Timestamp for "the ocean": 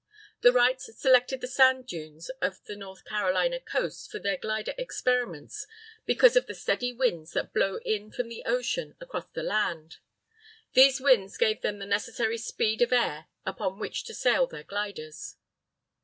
8.27-8.95